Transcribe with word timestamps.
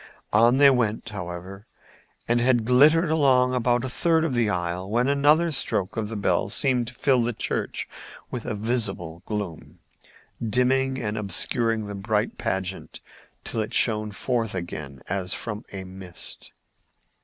On 0.33 0.57
they 0.57 0.71
went, 0.71 1.09
however, 1.09 1.67
and 2.27 2.41
had 2.41 2.65
glittered 2.65 3.11
along 3.11 3.53
about 3.53 3.83
a 3.85 3.89
third 3.89 4.23
of 4.23 4.33
the 4.33 4.49
aisle, 4.49 4.89
when 4.89 5.07
another 5.07 5.51
stroke 5.51 5.95
of 5.95 6.09
the 6.09 6.15
bell 6.15 6.49
seemed 6.49 6.87
to 6.87 6.95
fill 6.95 7.21
the 7.21 7.33
church 7.33 7.87
with 8.31 8.43
a 8.45 8.55
visible 8.55 9.21
gloom, 9.27 9.77
dimming 10.43 10.97
and 10.99 11.19
obscuring 11.19 11.85
the 11.85 11.93
bright 11.93 12.39
pageant 12.39 12.99
till 13.43 13.61
it 13.61 13.75
shone 13.75 14.09
forth 14.09 14.55
again 14.55 15.03
as 15.07 15.35
from 15.35 15.65
a 15.71 15.83
mist. 15.83 16.51